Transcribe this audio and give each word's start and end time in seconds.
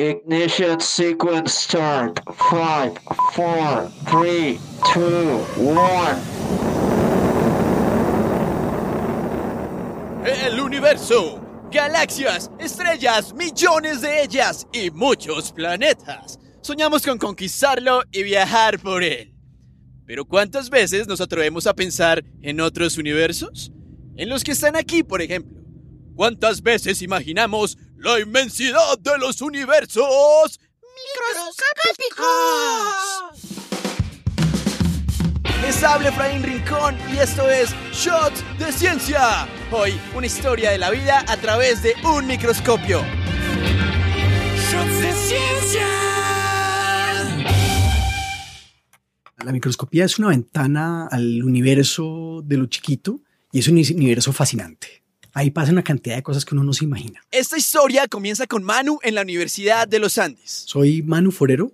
Ignition 0.00 0.80
sequence 0.80 1.52
start. 1.52 2.20
5, 2.48 2.96
4, 3.34 3.92
3, 4.06 4.58
2, 4.94 5.58
1. 5.58 6.18
El 10.24 10.58
universo. 10.58 11.38
Galaxias, 11.70 12.50
estrellas, 12.58 13.34
millones 13.34 14.00
de 14.00 14.22
ellas 14.22 14.66
y 14.72 14.90
muchos 14.90 15.52
planetas. 15.52 16.38
Soñamos 16.62 17.04
con 17.04 17.18
conquistarlo 17.18 18.02
y 18.10 18.22
viajar 18.22 18.78
por 18.78 19.04
él. 19.04 19.34
Pero 20.06 20.24
¿cuántas 20.24 20.70
veces 20.70 21.08
nos 21.08 21.20
atrevemos 21.20 21.66
a 21.66 21.74
pensar 21.74 22.24
en 22.40 22.62
otros 22.62 22.96
universos? 22.96 23.70
En 24.16 24.30
los 24.30 24.44
que 24.44 24.52
están 24.52 24.76
aquí, 24.76 25.02
por 25.02 25.20
ejemplo. 25.20 25.60
¿Cuántas 26.16 26.62
veces 26.62 27.02
imaginamos 27.02 27.76
la 28.00 28.18
inmensidad 28.18 28.98
de 28.98 29.18
los 29.18 29.42
universos 29.42 30.58
microscópicos? 31.06 32.26
Les 35.60 35.82
habla 35.84 36.08
Efraín 36.08 36.42
Rincón 36.42 36.96
y 37.12 37.18
esto 37.18 37.48
es 37.50 37.74
Shots 37.92 38.42
de 38.58 38.72
Ciencia. 38.72 39.46
Hoy, 39.70 40.00
una 40.14 40.26
historia 40.26 40.70
de 40.70 40.78
la 40.78 40.90
vida 40.90 41.22
a 41.28 41.36
través 41.36 41.82
de 41.82 41.94
un 42.04 42.26
microscopio. 42.26 43.02
Shots 44.70 45.00
de 45.00 45.12
Ciencia. 45.12 45.86
La 49.44 49.52
microscopía 49.52 50.06
es 50.06 50.18
una 50.18 50.28
ventana 50.28 51.06
al 51.10 51.42
universo 51.42 52.40
de 52.44 52.56
lo 52.56 52.66
chiquito 52.66 53.20
y 53.52 53.58
es 53.58 53.68
un 53.68 53.74
universo 53.74 54.32
fascinante. 54.32 55.00
Ahí 55.32 55.50
pasa 55.50 55.72
una 55.72 55.84
cantidad 55.84 56.16
de 56.16 56.22
cosas 56.22 56.44
que 56.44 56.54
uno 56.54 56.64
no 56.64 56.72
se 56.72 56.84
imagina. 56.84 57.20
Esta 57.30 57.56
historia 57.56 58.08
comienza 58.08 58.46
con 58.46 58.62
Manu 58.62 58.98
en 59.02 59.14
la 59.14 59.22
Universidad 59.22 59.86
de 59.86 59.98
los 59.98 60.18
Andes. 60.18 60.64
Soy 60.66 61.02
Manu 61.02 61.30
Forero, 61.30 61.72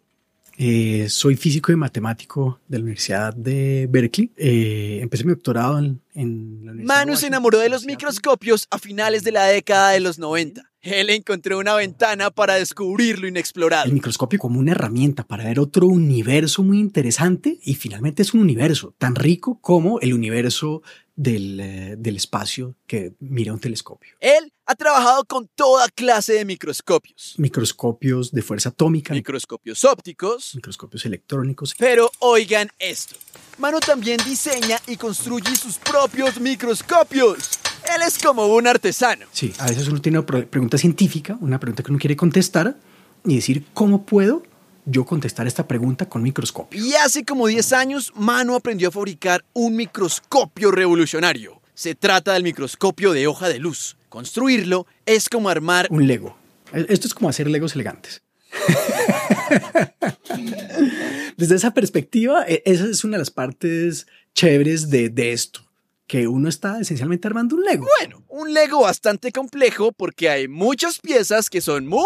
eh, 0.58 1.06
soy 1.10 1.36
físico 1.36 1.70
y 1.70 1.76
matemático 1.76 2.60
de 2.66 2.78
la 2.78 2.82
Universidad 2.82 3.34
de 3.34 3.86
Berkeley. 3.90 4.32
Eh, 4.36 5.00
empecé 5.02 5.24
mi 5.24 5.30
doctorado 5.30 5.78
en, 5.78 6.00
en 6.14 6.60
la 6.64 6.72
Universidad 6.72 6.96
Manu 6.96 7.12
de 7.12 7.18
se 7.18 7.26
enamoró 7.26 7.58
de 7.58 7.68
los 7.68 7.84
microscopios 7.84 8.66
a 8.70 8.78
finales 8.78 9.22
de 9.22 9.32
la 9.32 9.44
década 9.44 9.90
de 9.90 10.00
los 10.00 10.18
90. 10.18 10.62
Él 10.80 11.10
encontró 11.10 11.58
una 11.58 11.74
ventana 11.74 12.30
para 12.30 12.54
descubrir 12.54 13.18
lo 13.18 13.26
inexplorado. 13.26 13.86
El 13.86 13.92
microscopio 13.92 14.38
como 14.38 14.60
una 14.60 14.70
herramienta 14.70 15.24
para 15.24 15.44
ver 15.44 15.58
otro 15.58 15.88
universo 15.88 16.62
muy 16.62 16.78
interesante 16.78 17.58
y 17.62 17.74
finalmente 17.74 18.22
es 18.22 18.32
un 18.32 18.40
universo 18.40 18.94
tan 18.96 19.16
rico 19.16 19.58
como 19.60 19.98
el 20.00 20.14
universo 20.14 20.82
del, 21.16 21.58
eh, 21.60 21.94
del 21.98 22.16
espacio 22.16 22.76
que 22.86 23.14
mira 23.20 23.52
un 23.52 23.58
telescopio. 23.58 24.14
Él 24.20 24.52
ha 24.66 24.74
trabajado 24.74 25.24
con 25.24 25.48
toda 25.54 25.88
clase 25.88 26.34
de 26.34 26.44
microscopios. 26.44 27.34
Microscopios 27.38 28.32
de 28.32 28.42
fuerza 28.42 28.68
atómica, 28.68 29.14
Microscopios 29.14 29.84
ópticos. 29.84 30.54
microscopios 30.54 31.06
electrónicos. 31.06 31.74
Pero 31.78 32.10
oigan 32.18 32.68
esto. 32.78 33.16
Manu 33.58 33.80
también 33.80 34.18
diseña 34.26 34.78
y 34.86 34.96
construye 34.96 35.56
sus 35.56 35.78
propios 35.78 36.38
microscopios. 36.40 37.58
Él 37.94 38.02
es 38.06 38.18
como 38.18 38.46
un 38.46 38.66
artesano. 38.66 39.26
Sí, 39.32 39.52
a 39.58 39.66
veces 39.68 39.88
uno 39.88 40.00
tiene 40.00 40.18
una 40.18 40.26
pre- 40.26 40.42
pregunta 40.46 40.76
científica, 40.76 41.38
una 41.40 41.58
pregunta 41.58 41.82
que 41.82 41.90
uno 41.90 41.98
quiere 41.98 42.16
contestar 42.16 42.76
y 43.24 43.36
decir, 43.36 43.64
¿cómo 43.72 44.04
puedo 44.04 44.42
yo 44.86 45.04
contestar 45.04 45.46
esta 45.46 45.66
pregunta 45.68 46.08
con 46.08 46.22
microscopio? 46.22 46.82
Y 46.82 46.94
hace 46.94 47.24
como 47.24 47.46
10 47.48 47.72
años, 47.74 48.12
Manu 48.14 48.54
aprendió 48.54 48.88
a 48.88 48.92
fabricar 48.92 49.44
un 49.52 49.76
microscopio 49.76 50.70
revolucionario. 50.70 51.60
Se 51.74 51.94
trata 51.94 52.32
del 52.32 52.42
microscopio 52.44 53.12
de 53.12 53.26
hoja 53.26 53.48
de 53.48 53.58
luz. 53.58 53.96
Construirlo 54.08 54.86
es 55.04 55.28
como 55.28 55.50
armar 55.50 55.88
Un 55.90 56.06
Lego. 56.06 56.38
E- 56.72 56.86
Esto 56.88 57.06
es 57.08 57.14
como 57.14 57.28
hacer 57.28 57.48
Legos 57.50 57.74
elegantes. 57.74 58.22
Desde 61.36 61.56
esa 61.56 61.74
perspectiva, 61.74 62.44
e- 62.46 62.62
esa 62.64 62.86
es 62.86 63.04
una 63.04 63.16
de 63.16 63.20
las 63.20 63.30
partes 63.30 64.06
chéveres 64.34 64.88
de, 64.88 65.10
de 65.10 65.32
esto, 65.32 65.60
que 66.06 66.28
uno 66.28 66.48
está 66.48 66.80
esencialmente 66.80 67.26
armando 67.28 67.56
un 67.56 67.64
Lego. 67.64 67.86
Bueno, 67.98 68.22
un 68.28 68.54
Lego 68.54 68.82
bastante 68.82 69.32
complejo 69.32 69.92
porque 69.92 70.30
hay 70.30 70.48
muchas 70.48 70.98
piezas 70.98 71.50
que 71.50 71.60
son 71.60 71.86
muy 71.86 72.04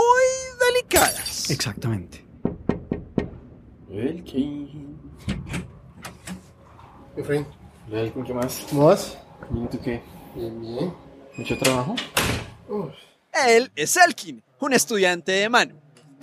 delicadas. 0.73 1.51
Exactamente. 1.51 2.25
Elkin. 3.93 4.99
Efraín, 7.17 7.47
Elkin, 7.91 8.25
¿qué 8.25 8.35
más? 8.35 8.67
¿cómo 8.71 8.87
vas? 8.87 9.19
Bien, 9.51 9.69
¿tú 9.69 9.81
qué? 9.81 10.01
Bien, 10.35 10.61
bien. 10.61 10.95
¿Mucho 11.37 11.59
trabajo? 11.59 11.95
Uf, 12.69 12.93
Él 13.47 13.71
es 13.75 13.97
Elkin, 13.97 14.43
un 14.61 14.73
estudiante 14.73 15.33
de 15.33 15.49
Manu. 15.49 15.75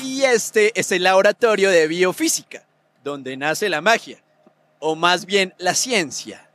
Y 0.02 0.22
este 0.22 0.80
es 0.80 0.92
el 0.92 1.04
laboratorio 1.04 1.70
de 1.70 1.88
biofísica, 1.88 2.66
donde 3.04 3.36
nace 3.36 3.68
la 3.68 3.82
magia, 3.82 4.24
o 4.80 4.96
más 4.96 5.26
bien 5.26 5.54
la 5.58 5.74
ciencia. 5.74 6.47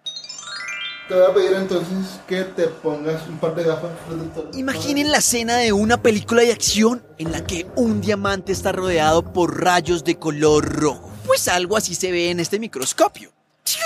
Te 1.09 1.15
voy 1.15 1.25
a 1.25 1.35
pedir 1.35 1.53
entonces 1.55 2.21
que 2.27 2.43
te 2.45 2.69
pongas 2.69 3.27
un 3.29 3.39
par 3.39 3.55
de 3.55 3.65
gafas 3.65 3.91
protectoras. 4.07 4.57
Imaginen 4.57 5.11
la 5.11 5.19
escena 5.19 5.57
de 5.57 5.73
una 5.73 6.01
película 6.01 6.43
de 6.43 6.53
acción 6.53 7.03
en 7.19 7.33
la 7.33 7.45
que 7.45 7.67
un 7.77 8.01
diamante 8.01 8.53
está 8.53 8.73
rodeado 8.73 9.33
por 9.33 9.63
rayos 9.63 10.05
de 10.05 10.19
color 10.19 10.65
rojo. 10.65 11.11
Pues 11.27 11.49
algo 11.49 11.77
así 11.77 11.95
se 11.95 12.11
ve 12.11 12.31
en 12.31 12.41
este 12.41 12.59
microscopio. 12.59 13.31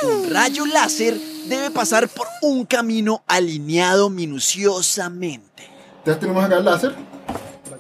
Un 0.03 0.31
rayo 0.31 0.67
láser 0.67 1.17
debe 1.49 1.71
pasar 1.71 2.09
por 2.09 2.27
un 2.43 2.65
camino 2.65 3.23
alineado 3.27 4.11
minuciosamente. 4.11 5.71
Entonces 5.99 6.21
tenemos 6.21 6.45
acá 6.45 6.59
el 6.59 6.65
láser. 6.65 6.95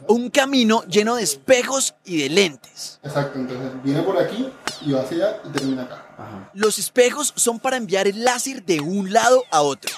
Un 0.09 0.31
camino 0.31 0.84
lleno 0.84 1.17
de 1.17 1.22
espejos 1.22 1.94
y 2.05 2.22
de 2.22 2.28
lentes. 2.28 3.00
Exacto, 3.03 3.39
entonces 3.39 3.83
viene 3.83 4.03
por 4.03 4.19
aquí 4.19 4.49
y 4.83 4.93
va 4.93 5.03
hacia 5.03 5.17
allá 5.17 5.41
y 5.44 5.49
termina 5.50 5.83
acá. 5.83 6.06
Ajá. 6.17 6.50
Los 6.55 6.78
espejos 6.78 7.33
son 7.37 7.59
para 7.59 7.77
enviar 7.77 8.06
el 8.06 8.25
láser 8.25 8.65
de 8.65 8.81
un 8.81 9.12
lado 9.12 9.43
a 9.50 9.62
otro. 9.62 9.93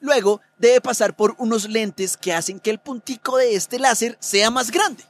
Luego 0.00 0.40
debe 0.58 0.80
pasar 0.80 1.16
por 1.16 1.34
unos 1.38 1.68
lentes 1.68 2.16
que 2.16 2.32
hacen 2.32 2.60
que 2.60 2.70
el 2.70 2.78
puntico 2.78 3.36
de 3.36 3.54
este 3.54 3.78
láser 3.78 4.16
sea 4.20 4.50
más 4.50 4.70
grande. 4.70 5.04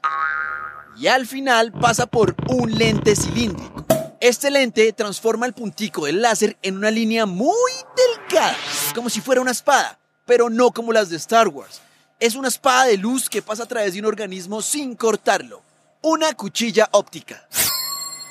Y 0.97 1.06
al 1.06 1.26
final 1.26 1.72
pasa 1.72 2.06
por 2.06 2.34
un 2.48 2.76
lente 2.76 3.15
cilíndrico. 3.15 3.84
Este 4.20 4.50
lente 4.50 4.92
transforma 4.92 5.47
el 5.47 5.53
puntico 5.53 6.06
del 6.06 6.22
láser 6.22 6.56
en 6.62 6.76
una 6.76 6.91
línea 6.91 7.25
muy 7.25 7.53
delgada, 7.97 8.56
como 8.94 9.10
si 9.10 9.20
fuera 9.20 9.41
una 9.41 9.53
espada, 9.53 9.98
pero 10.26 10.50
no 10.50 10.72
como 10.72 10.92
las 10.92 11.09
de 11.09 11.16
Star 11.16 11.48
Wars. 11.48 11.80
Es 12.20 12.34
una 12.34 12.48
espada 12.48 12.86
de 12.86 12.96
luz 12.96 13.30
que 13.30 13.42
pasa 13.42 13.62
a 13.62 13.66
través 13.66 13.94
de 13.94 14.00
un 14.00 14.06
organismo 14.06 14.60
sin 14.60 14.96
cortarlo. 14.96 15.62
Una 16.02 16.32
cuchilla 16.34 16.88
óptica. 16.90 17.48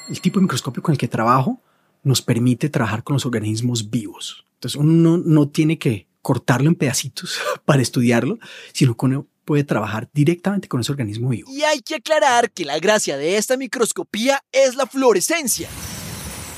El 0.10 0.20
tipo 0.20 0.40
de 0.40 0.44
microscopio 0.44 0.84
con 0.84 0.92
el 0.92 0.98
que 0.98 1.08
trabajo 1.08 1.62
nos 2.04 2.22
permite 2.22 2.68
trabajar 2.68 3.04
con 3.04 3.14
los 3.14 3.26
organismos 3.26 3.90
vivos. 3.90 4.46
Entonces 4.56 4.78
uno 4.78 5.18
no, 5.18 5.48
tiene 5.48 5.80
que 5.80 6.10
cortarlo 6.22 6.68
en 6.68 6.76
pedacitos 6.76 7.40
para 7.66 7.82
estudiarlo, 7.82 8.40
sino 8.74 8.98
que 8.98 9.06
uno 9.06 9.28
puede 9.46 9.64
trabajar 9.64 10.10
directamente 10.12 10.68
con 10.68 10.82
ese 10.82 10.92
organismo 10.92 11.30
vivo. 11.30 11.50
Y 11.50 11.62
hay 11.64 11.80
que 11.80 11.96
aclarar 11.96 12.52
que 12.52 12.66
la 12.66 12.80
gracia 12.80 13.16
de 13.16 13.38
esta 13.38 13.56
microscopía 13.56 14.44
es 14.52 14.76
la 14.76 14.86
fluorescencia. 14.86 15.70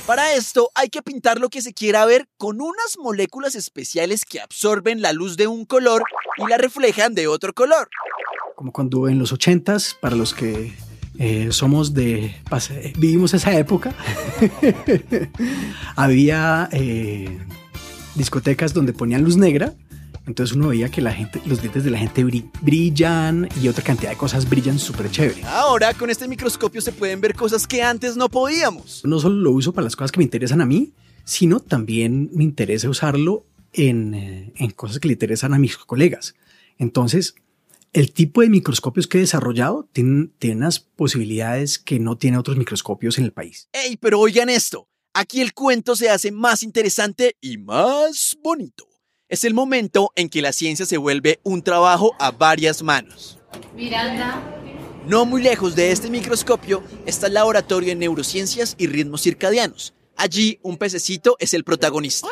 Para 0.10 0.34
esto 0.34 0.72
hay 0.74 0.90
que 0.90 1.04
pintar 1.04 1.40
lo 1.40 1.50
que 1.50 1.62
se 1.62 1.72
quiera 1.72 2.04
ver 2.04 2.28
con 2.38 2.62
unas 2.62 2.98
moléculas 2.98 3.54
especiales 3.54 4.26
que 4.26 4.42
absorben 4.42 5.04
la 5.04 5.14
luz 5.14 5.38
de 5.38 5.46
un 5.46 5.66
color 5.66 6.02
y 6.38 6.50
la 6.50 6.58
reflejan 6.58 7.14
de 7.14 7.28
otro 7.28 7.54
color. 7.54 7.90
Como 8.56 8.72
cuando 8.72 9.08
en 9.08 9.20
los 9.20 9.32
ochentas, 9.32 9.94
para 9.94 10.16
los 10.16 10.34
que 10.34 10.74
eh, 11.20 11.50
somos 11.52 11.94
de, 11.94 12.36
vivimos 12.98 13.36
esa 13.36 13.56
época, 13.56 13.94
había 15.96 16.70
eh, 16.72 17.38
discotecas 18.16 18.74
donde 18.74 18.94
ponían 18.94 19.24
luz 19.24 19.38
negra. 19.38 19.76
Entonces 20.30 20.56
uno 20.56 20.68
veía 20.68 20.90
que 20.90 21.02
la 21.02 21.12
gente, 21.12 21.42
los 21.48 21.60
dientes 21.60 21.84
de 21.84 21.90
la 21.90 21.98
gente 21.98 22.24
bri- 22.24 22.48
brillan 22.62 23.50
y 23.60 23.68
otra 23.68 23.84
cantidad 23.84 24.12
de 24.12 24.16
cosas 24.16 24.48
brillan 24.48 24.78
súper 24.78 25.10
chévere. 25.10 25.44
Ahora 25.44 25.96
con 25.96 26.12
este 26.12 26.28
microscopio 26.28 26.82
se 26.82 26.92
pueden 26.92 27.20
ver 27.20 27.34
cosas 27.34 27.66
que 27.66 27.82
antes 27.82 28.16
no 28.16 28.30
podíamos. 28.30 29.02
No 29.06 29.20
solo 29.20 29.36
lo 29.38 29.52
uso 29.52 29.74
para 29.74 29.86
las 29.86 29.96
cosas 29.96 30.12
que 30.12 30.20
me 30.20 30.24
interesan 30.24 30.62
a 30.62 30.68
mí, 30.68 30.94
sino 31.24 31.60
también 31.60 32.30
me 32.32 32.44
interesa 32.44 32.88
usarlo 32.88 33.48
en, 33.74 34.14
eh, 34.14 34.54
en 34.56 34.70
cosas 34.70 35.00
que 35.00 35.08
le 35.08 35.14
interesan 35.14 35.56
a 35.56 35.58
mis 35.58 35.76
colegas. 35.78 36.36
Entonces, 36.78 37.34
el 37.92 38.14
tipo 38.14 38.42
de 38.42 38.50
microscopios 38.50 39.08
que 39.08 39.18
he 39.18 39.22
desarrollado 39.22 39.90
tiene, 39.92 40.30
tiene 40.38 40.58
unas 40.58 40.80
posibilidades 40.80 41.80
que 41.80 42.00
no 42.00 42.20
tiene 42.20 42.38
otros 42.38 42.56
microscopios 42.56 43.18
en 43.18 43.24
el 43.26 43.32
país. 43.34 43.68
¡Ey, 43.74 43.98
pero 43.98 44.20
oigan 44.20 44.50
esto! 44.50 44.88
Aquí 45.16 45.42
el 45.42 45.56
cuento 45.56 45.96
se 45.96 46.08
hace 46.12 46.32
más 46.32 46.62
interesante 46.62 47.36
y 47.42 47.58
más 47.58 48.38
bonito. 48.44 48.86
Es 49.30 49.44
el 49.44 49.54
momento 49.54 50.12
en 50.16 50.28
que 50.28 50.42
la 50.42 50.52
ciencia 50.52 50.88
se 50.88 50.98
vuelve 50.98 51.40
un 51.44 51.62
trabajo 51.62 52.16
a 52.18 52.32
varias 52.32 52.82
manos. 52.82 53.38
Miranda, 53.76 54.42
No 55.08 55.24
muy 55.24 55.44
lejos 55.44 55.76
de 55.76 55.92
este 55.92 56.10
microscopio 56.10 56.82
está 57.06 57.28
el 57.28 57.36
laboratorio 57.36 57.90
de 57.90 57.96
neurociencias 57.96 58.74
y 58.80 58.88
ritmos 58.88 59.22
circadianos. 59.22 59.94
Allí 60.16 60.58
un 60.64 60.78
pececito 60.78 61.36
es 61.38 61.54
el 61.54 61.64
protagonista. 61.64 62.28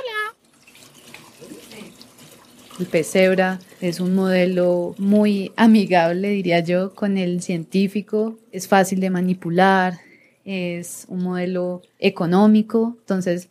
El 2.79 2.87
pez 2.87 3.11
cebra 3.11 3.59
es 3.79 3.99
un 3.99 4.15
modelo 4.15 4.95
muy 4.97 5.51
amigable, 5.55 6.29
diría 6.29 6.61
yo, 6.61 6.95
con 6.95 7.19
el 7.19 7.43
científico. 7.43 8.39
Es 8.51 8.67
fácil 8.67 9.01
de 9.01 9.11
manipular, 9.11 9.99
es 10.45 11.05
un 11.09 11.21
modelo 11.21 11.83
económico. 11.99 12.95
Entonces, 13.01 13.49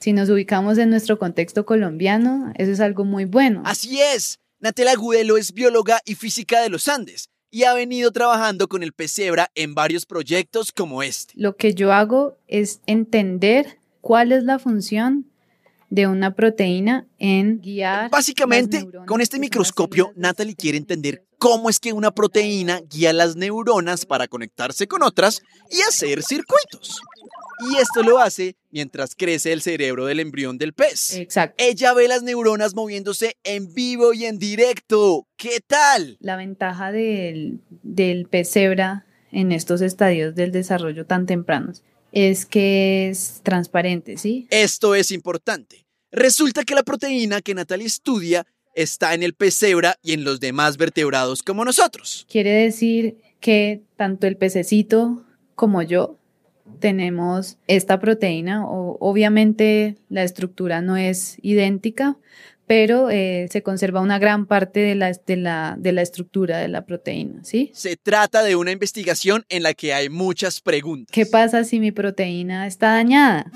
si 0.00 0.14
nos 0.14 0.30
ubicamos 0.30 0.78
en 0.78 0.90
nuestro 0.90 1.18
contexto 1.18 1.66
colombiano, 1.66 2.52
eso 2.56 2.72
es 2.72 2.80
algo 2.80 3.04
muy 3.04 3.26
bueno. 3.26 3.62
Así 3.66 4.00
es. 4.00 4.38
Natela 4.58 4.94
Gudelo 4.94 5.36
es 5.36 5.52
bióloga 5.52 6.00
y 6.06 6.14
física 6.14 6.60
de 6.62 6.70
los 6.70 6.88
Andes 6.88 7.28
y 7.50 7.64
ha 7.64 7.74
venido 7.74 8.10
trabajando 8.10 8.68
con 8.68 8.82
el 8.82 8.92
pez 8.92 9.12
cebra 9.12 9.50
en 9.54 9.74
varios 9.74 10.06
proyectos 10.06 10.72
como 10.72 11.02
este. 11.02 11.34
Lo 11.36 11.56
que 11.56 11.74
yo 11.74 11.92
hago 11.92 12.38
es 12.46 12.80
entender 12.86 13.78
cuál 14.00 14.32
es 14.32 14.44
la 14.44 14.58
función 14.58 15.26
de 15.90 16.06
una 16.06 16.34
proteína 16.34 17.06
en 17.18 17.60
guiar. 17.60 18.10
Básicamente, 18.10 18.86
con 19.06 19.20
este 19.20 19.38
microscopio, 19.38 20.12
Natalie 20.16 20.54
quiere 20.54 20.78
entender 20.78 21.26
cómo 21.38 21.68
es 21.68 21.80
que 21.80 21.92
una 21.92 22.12
proteína 22.12 22.80
guía 22.88 23.12
las 23.12 23.36
neuronas 23.36 24.06
para 24.06 24.28
conectarse 24.28 24.86
con 24.86 25.02
otras 25.02 25.42
y 25.70 25.80
hacer 25.82 26.22
circuitos. 26.22 27.00
Y 27.62 27.76
esto 27.76 28.02
lo 28.02 28.18
hace 28.18 28.56
mientras 28.70 29.14
crece 29.14 29.52
el 29.52 29.62
cerebro 29.62 30.06
del 30.06 30.20
embrión 30.20 30.58
del 30.58 30.72
pez. 30.72 31.14
Exacto. 31.14 31.62
Ella 31.62 31.92
ve 31.94 32.08
las 32.08 32.22
neuronas 32.22 32.74
moviéndose 32.74 33.36
en 33.44 33.72
vivo 33.74 34.12
y 34.12 34.24
en 34.24 34.38
directo. 34.38 35.26
¿Qué 35.36 35.60
tal? 35.66 36.16
La 36.20 36.36
ventaja 36.36 36.92
del, 36.92 37.60
del 37.82 38.26
pez 38.26 38.50
cebra 38.50 39.06
en 39.32 39.52
estos 39.52 39.80
estadios 39.80 40.34
del 40.34 40.52
desarrollo 40.52 41.06
tan 41.06 41.26
tempranos 41.26 41.82
es 42.12 42.46
que 42.46 43.08
es 43.08 43.40
transparente, 43.42 44.16
¿sí? 44.16 44.46
Esto 44.50 44.94
es 44.94 45.10
importante. 45.10 45.86
Resulta 46.10 46.64
que 46.64 46.74
la 46.74 46.82
proteína 46.82 47.40
que 47.40 47.54
Natalie 47.54 47.86
estudia 47.86 48.46
está 48.74 49.14
en 49.14 49.22
el 49.22 49.34
pez 49.34 49.54
cebra 49.54 49.96
y 50.02 50.12
en 50.12 50.24
los 50.24 50.40
demás 50.40 50.76
vertebrados 50.76 51.42
como 51.42 51.64
nosotros. 51.64 52.26
Quiere 52.28 52.50
decir 52.50 53.18
que 53.40 53.82
tanto 53.96 54.26
el 54.26 54.36
pececito 54.36 55.24
como 55.54 55.82
yo 55.82 56.19
tenemos 56.78 57.58
esta 57.66 57.98
proteína. 57.98 58.66
O, 58.66 58.96
obviamente 59.00 59.96
la 60.08 60.22
estructura 60.22 60.80
no 60.82 60.96
es 60.96 61.36
idéntica, 61.42 62.16
pero 62.66 63.10
eh, 63.10 63.48
se 63.50 63.62
conserva 63.62 64.00
una 64.00 64.18
gran 64.20 64.46
parte 64.46 64.78
de 64.80 64.94
la, 64.94 65.12
de, 65.26 65.36
la, 65.36 65.74
de 65.78 65.92
la 65.92 66.02
estructura 66.02 66.58
de 66.58 66.68
la 66.68 66.84
proteína, 66.86 67.42
¿sí? 67.42 67.70
Se 67.74 67.96
trata 67.96 68.42
de 68.44 68.54
una 68.54 68.70
investigación 68.70 69.44
en 69.48 69.64
la 69.64 69.74
que 69.74 69.92
hay 69.92 70.08
muchas 70.08 70.60
preguntas. 70.60 71.12
¿Qué 71.12 71.26
pasa 71.26 71.64
si 71.64 71.80
mi 71.80 71.90
proteína 71.90 72.66
está 72.68 72.92
dañada? 72.92 73.50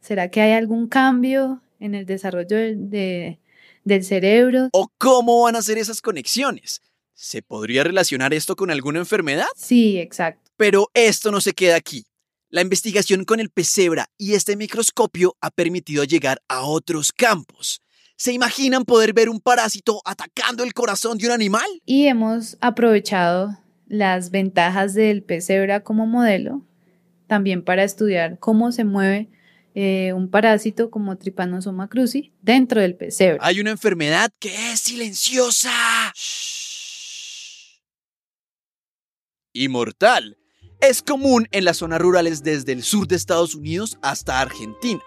¿Será 0.00 0.28
que 0.30 0.40
hay 0.42 0.52
algún 0.52 0.86
cambio 0.86 1.60
en 1.80 1.94
el 1.94 2.06
desarrollo 2.06 2.56
de- 2.56 3.38
del 3.84 4.04
cerebro? 4.04 4.68
¿O 4.72 4.88
cómo 4.98 5.42
van 5.42 5.56
a 5.56 5.58
hacer 5.58 5.76
esas 5.78 6.00
conexiones? 6.00 6.82
¿Se 7.14 7.42
podría 7.42 7.84
relacionar 7.84 8.32
esto 8.34 8.54
con 8.54 8.70
alguna 8.70 8.98
enfermedad? 9.00 9.46
Sí, 9.56 9.98
exacto. 9.98 10.43
Pero 10.56 10.90
esto 10.94 11.30
no 11.30 11.40
se 11.40 11.52
queda 11.52 11.76
aquí. 11.76 12.04
La 12.48 12.60
investigación 12.60 13.24
con 13.24 13.40
el 13.40 13.50
pesebra 13.50 14.06
y 14.16 14.34
este 14.34 14.56
microscopio 14.56 15.36
ha 15.40 15.50
permitido 15.50 16.04
llegar 16.04 16.40
a 16.48 16.62
otros 16.62 17.12
campos. 17.12 17.80
¿Se 18.16 18.32
imaginan 18.32 18.84
poder 18.84 19.12
ver 19.12 19.28
un 19.28 19.40
parásito 19.40 20.00
atacando 20.04 20.62
el 20.62 20.72
corazón 20.72 21.18
de 21.18 21.26
un 21.26 21.32
animal? 21.32 21.66
Y 21.84 22.06
hemos 22.06 22.56
aprovechado 22.60 23.58
las 23.86 24.30
ventajas 24.30 24.94
del 24.94 25.24
pez 25.24 25.46
cebra 25.46 25.82
como 25.82 26.06
modelo 26.06 26.64
también 27.26 27.64
para 27.64 27.82
estudiar 27.82 28.38
cómo 28.38 28.70
se 28.70 28.84
mueve 28.84 29.30
eh, 29.74 30.12
un 30.12 30.30
parásito 30.30 30.90
como 30.90 31.18
Trypanosoma 31.18 31.88
cruzi 31.88 32.32
dentro 32.40 32.80
del 32.80 32.94
pez 32.94 33.16
cebra. 33.16 33.44
Hay 33.44 33.58
una 33.58 33.72
enfermedad 33.72 34.30
que 34.38 34.72
es 34.72 34.78
silenciosa. 34.78 35.72
Shh. 36.14 37.80
Y 39.52 39.68
mortal. 39.68 40.38
Es 40.86 41.00
común 41.00 41.48
en 41.50 41.64
las 41.64 41.78
zonas 41.78 41.98
rurales 41.98 42.42
desde 42.42 42.72
el 42.72 42.82
sur 42.82 43.08
de 43.08 43.16
Estados 43.16 43.54
Unidos 43.54 43.96
hasta 44.02 44.38
Argentina. 44.38 45.00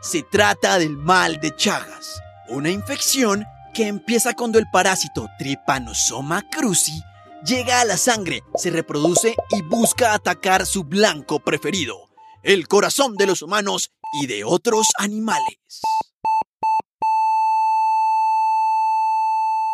Se 0.00 0.22
trata 0.22 0.78
del 0.78 0.96
mal 0.96 1.40
de 1.40 1.56
Chagas, 1.56 2.20
una 2.50 2.70
infección 2.70 3.44
que 3.74 3.88
empieza 3.88 4.34
cuando 4.34 4.60
el 4.60 4.66
parásito 4.72 5.28
Trypanosoma 5.36 6.48
cruzi 6.48 7.02
llega 7.44 7.80
a 7.80 7.84
la 7.84 7.96
sangre, 7.96 8.44
se 8.54 8.70
reproduce 8.70 9.34
y 9.50 9.62
busca 9.62 10.14
atacar 10.14 10.64
su 10.66 10.84
blanco 10.84 11.40
preferido, 11.40 11.96
el 12.44 12.68
corazón 12.68 13.16
de 13.16 13.26
los 13.26 13.42
humanos 13.42 13.90
y 14.22 14.28
de 14.28 14.44
otros 14.44 14.86
animales. 15.00 15.58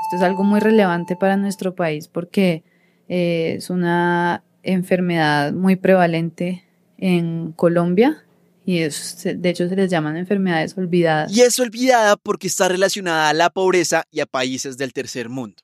Esto 0.05 0.17
es 0.17 0.23
algo 0.23 0.43
muy 0.43 0.61
relevante 0.61 1.17
para 1.17 1.37
nuestro 1.37 1.75
país 1.75 2.09
porque 2.09 2.65
eh, 3.09 3.57
es 3.59 3.69
una 3.69 4.43
enfermedad 4.65 5.53
muy 5.53 5.77
prevalente 5.77 6.65
en 6.99 7.53
Colombia 7.53 8.25
y 8.67 8.79
es- 8.79 9.23
de 9.25 9.49
hecho 9.51 9.69
se 9.69 9.77
les 9.77 9.91
llaman 9.91 10.17
enfermedades 10.17 10.77
olvidadas. 10.77 11.31
Y 11.37 11.43
es 11.43 11.59
olvidada 11.61 12.17
porque 12.17 12.47
está 12.47 12.69
relacionada 12.69 13.29
a 13.29 13.35
la 13.35 13.51
pobreza 13.51 14.05
y 14.11 14.21
a 14.21 14.27
países 14.27 14.77
del 14.79 14.93
tercer 14.93 15.29
mundo. 15.29 15.63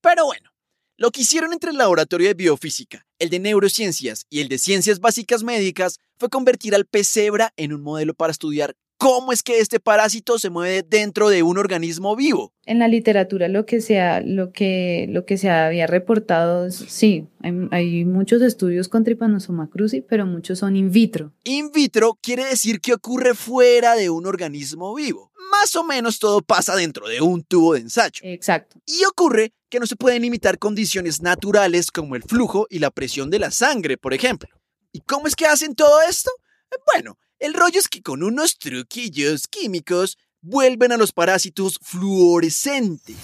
Pero 0.00 0.24
bueno, 0.26 0.50
lo 0.96 1.10
que 1.10 1.22
hicieron 1.22 1.52
entre 1.52 1.70
el 1.70 1.78
laboratorio 1.78 2.28
de 2.28 2.34
biofísica, 2.34 3.06
el 3.18 3.30
de 3.30 3.38
neurociencias 3.38 4.26
y 4.30 4.40
el 4.40 4.48
de 4.48 4.58
ciencias 4.58 5.00
básicas 5.00 5.42
médicas 5.42 5.98
fue 6.18 6.28
convertir 6.28 6.74
al 6.74 6.86
pez 6.86 7.08
cebra 7.08 7.52
en 7.56 7.72
un 7.72 7.82
modelo 7.82 8.14
para 8.14 8.32
estudiar 8.32 8.74
cómo 8.98 9.32
es 9.32 9.42
que 9.42 9.58
este 9.60 9.80
parásito 9.80 10.38
se 10.38 10.50
mueve 10.50 10.82
dentro 10.82 11.28
de 11.28 11.42
un 11.42 11.58
organismo 11.58 12.16
vivo. 12.16 12.52
En 12.64 12.78
la 12.78 12.88
literatura 12.88 13.48
lo 13.48 13.66
que 13.66 13.80
se, 13.80 14.00
ha- 14.00 14.20
lo 14.20 14.52
que, 14.52 15.06
lo 15.10 15.24
que 15.24 15.36
se 15.38 15.50
había 15.50 15.86
reportado, 15.86 16.66
es- 16.66 16.76
sí, 16.88 17.26
hay, 17.42 17.52
hay 17.70 18.04
muchos 18.04 18.42
estudios 18.42 18.88
con 18.88 19.04
Trypanosoma 19.04 19.68
cruzi, 19.70 20.00
pero 20.00 20.26
muchos 20.26 20.58
son 20.58 20.76
in 20.76 20.90
vitro. 20.90 21.32
In 21.44 21.70
vitro 21.72 22.18
quiere 22.22 22.44
decir 22.46 22.80
que 22.80 22.94
ocurre 22.94 23.34
fuera 23.34 23.94
de 23.94 24.10
un 24.10 24.26
organismo 24.26 24.94
vivo. 24.94 25.30
Más 25.52 25.76
o 25.76 25.84
menos 25.84 26.18
todo 26.18 26.40
pasa 26.42 26.74
dentro 26.74 27.06
de 27.08 27.20
un 27.20 27.42
tubo 27.44 27.74
de 27.74 27.80
ensayo. 27.80 28.20
Exacto. 28.24 28.80
Y 28.84 29.04
ocurre 29.04 29.52
que 29.68 29.78
no 29.78 29.86
se 29.86 29.94
pueden 29.96 30.24
imitar 30.24 30.58
condiciones 30.58 31.22
naturales 31.22 31.90
como 31.92 32.16
el 32.16 32.22
flujo 32.24 32.66
y 32.68 32.80
la 32.80 32.90
presión 32.90 33.30
de 33.30 33.38
la 33.38 33.50
sangre, 33.52 33.96
por 33.96 34.12
ejemplo. 34.12 34.48
¿Y 34.92 35.00
cómo 35.00 35.26
es 35.28 35.36
que 35.36 35.46
hacen 35.46 35.74
todo 35.74 36.00
esto? 36.02 36.30
Bueno, 36.94 37.16
el 37.38 37.54
rollo 37.54 37.78
es 37.78 37.88
que 37.88 38.02
con 38.02 38.22
unos 38.22 38.58
truquillos 38.58 39.46
químicos 39.48 40.16
vuelven 40.40 40.92
a 40.92 40.96
los 40.96 41.12
parásitos 41.12 41.78
fluorescentes. 41.82 43.16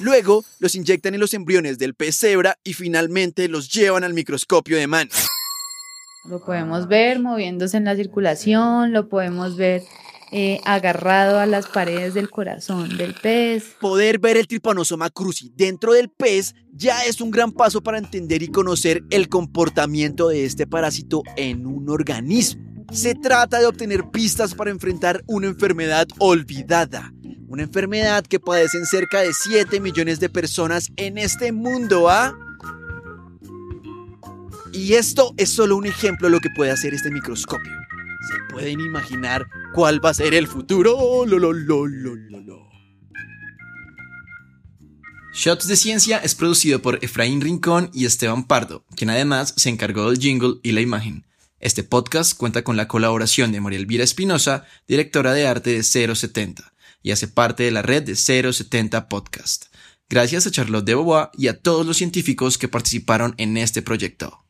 Luego 0.00 0.44
los 0.58 0.74
inyectan 0.74 1.14
en 1.14 1.20
los 1.20 1.34
embriones 1.34 1.78
del 1.78 1.94
pez 1.94 2.16
cebra 2.16 2.58
y 2.64 2.72
finalmente 2.72 3.48
los 3.48 3.72
llevan 3.72 4.04
al 4.04 4.14
microscopio 4.14 4.76
de 4.76 4.86
mano. 4.86 5.10
Lo 6.28 6.42
podemos 6.42 6.88
ver 6.88 7.20
moviéndose 7.20 7.76
en 7.76 7.84
la 7.84 7.94
circulación, 7.94 8.92
lo 8.92 9.08
podemos 9.08 9.56
ver 9.56 9.82
eh, 10.32 10.58
agarrado 10.64 11.38
a 11.38 11.46
las 11.46 11.66
paredes 11.66 12.14
del 12.14 12.30
corazón 12.30 12.96
del 12.96 13.14
pez. 13.14 13.76
Poder 13.78 14.18
ver 14.18 14.36
el 14.36 14.48
Trypanosoma 14.48 15.10
cruzi 15.10 15.52
dentro 15.54 15.92
del 15.92 16.08
pez 16.08 16.54
ya 16.72 17.04
es 17.04 17.20
un 17.20 17.30
gran 17.30 17.52
paso 17.52 17.82
para 17.82 17.98
entender 17.98 18.42
y 18.42 18.48
conocer 18.48 19.04
el 19.10 19.28
comportamiento 19.28 20.28
de 20.28 20.44
este 20.44 20.66
parásito 20.66 21.22
en 21.36 21.66
un 21.66 21.88
organismo. 21.90 22.73
Se 22.92 23.14
trata 23.14 23.58
de 23.58 23.66
obtener 23.66 24.10
pistas 24.10 24.54
para 24.54 24.70
enfrentar 24.70 25.22
una 25.26 25.46
enfermedad 25.46 26.06
olvidada. 26.18 27.12
Una 27.48 27.64
enfermedad 27.64 28.24
que 28.24 28.40
padecen 28.40 28.86
cerca 28.86 29.20
de 29.20 29.32
7 29.32 29.80
millones 29.80 30.20
de 30.20 30.28
personas 30.28 30.90
en 30.96 31.18
este 31.18 31.52
mundo, 31.52 32.08
¿ah? 32.08 32.36
Y 34.72 34.94
esto 34.94 35.34
es 35.36 35.50
solo 35.50 35.76
un 35.76 35.86
ejemplo 35.86 36.26
de 36.26 36.32
lo 36.32 36.40
que 36.40 36.50
puede 36.50 36.72
hacer 36.72 36.94
este 36.94 37.10
microscopio. 37.10 37.72
¿Se 38.28 38.52
pueden 38.52 38.80
imaginar 38.80 39.46
cuál 39.72 40.04
va 40.04 40.10
a 40.10 40.14
ser 40.14 40.34
el 40.34 40.48
futuro? 40.48 41.24
Lo. 41.26 41.38
Shots 45.32 45.66
de 45.66 45.76
Ciencia 45.76 46.18
es 46.18 46.36
producido 46.36 46.80
por 46.80 47.04
Efraín 47.04 47.40
Rincón 47.40 47.90
y 47.92 48.04
Esteban 48.04 48.46
Pardo, 48.46 48.84
quien 48.96 49.10
además 49.10 49.52
se 49.56 49.68
encargó 49.68 50.10
del 50.10 50.20
jingle 50.20 50.54
y 50.62 50.72
la 50.72 50.80
imagen. 50.80 51.26
Este 51.64 51.82
podcast 51.82 52.36
cuenta 52.36 52.62
con 52.62 52.76
la 52.76 52.88
colaboración 52.88 53.50
de 53.50 53.58
María 53.62 53.78
Elvira 53.78 54.04
Espinosa, 54.04 54.66
directora 54.86 55.32
de 55.32 55.46
arte 55.46 55.70
de 55.70 55.82
070, 55.82 56.74
y 57.02 57.10
hace 57.10 57.26
parte 57.26 57.62
de 57.62 57.70
la 57.70 57.80
red 57.80 58.02
de 58.02 58.16
070 58.16 59.08
Podcast. 59.08 59.74
Gracias 60.10 60.46
a 60.46 60.50
Charlotte 60.50 60.84
de 60.84 60.94
Bobois 60.94 61.28
y 61.32 61.48
a 61.48 61.58
todos 61.58 61.86
los 61.86 61.96
científicos 61.96 62.58
que 62.58 62.68
participaron 62.68 63.34
en 63.38 63.56
este 63.56 63.80
proyecto. 63.80 64.43